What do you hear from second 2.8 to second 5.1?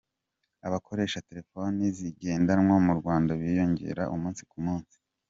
mu Rwanda biyongera umunsi ku munsi.